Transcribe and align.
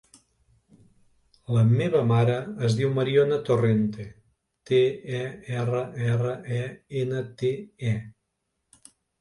La 1.57 1.65
meva 1.81 1.99
mare 2.11 2.37
es 2.69 2.77
diu 2.79 2.95
Mariona 2.95 3.37
Torrente: 3.51 4.07
te, 4.71 4.81
o, 5.21 5.23
erra, 5.59 5.85
erra, 6.15 6.33
e, 6.65 6.67
ena, 7.05 7.25
te, 7.45 7.53
e. 7.95 8.95